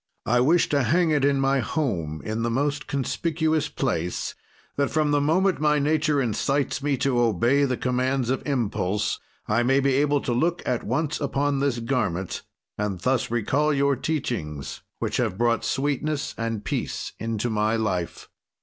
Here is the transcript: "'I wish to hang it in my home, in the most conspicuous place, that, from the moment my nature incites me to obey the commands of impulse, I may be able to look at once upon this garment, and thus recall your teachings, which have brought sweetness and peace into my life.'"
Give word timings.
"'I 0.25 0.39
wish 0.39 0.67
to 0.69 0.81
hang 0.81 1.11
it 1.11 1.23
in 1.23 1.39
my 1.39 1.59
home, 1.59 2.23
in 2.25 2.41
the 2.41 2.49
most 2.49 2.87
conspicuous 2.87 3.69
place, 3.69 4.33
that, 4.75 4.89
from 4.89 5.11
the 5.11 5.21
moment 5.21 5.61
my 5.61 5.77
nature 5.77 6.19
incites 6.19 6.81
me 6.81 6.97
to 6.97 7.19
obey 7.21 7.65
the 7.65 7.77
commands 7.77 8.31
of 8.31 8.41
impulse, 8.47 9.19
I 9.47 9.61
may 9.61 9.79
be 9.79 9.93
able 9.93 10.19
to 10.21 10.33
look 10.33 10.63
at 10.65 10.83
once 10.83 11.19
upon 11.21 11.59
this 11.59 11.77
garment, 11.77 12.41
and 12.79 12.97
thus 13.01 13.29
recall 13.29 13.71
your 13.71 13.95
teachings, 13.95 14.81
which 14.97 15.17
have 15.17 15.37
brought 15.37 15.63
sweetness 15.63 16.33
and 16.35 16.65
peace 16.65 17.13
into 17.19 17.51
my 17.51 17.75
life.'" 17.75 18.27